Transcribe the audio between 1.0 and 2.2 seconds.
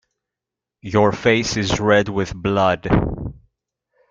face is red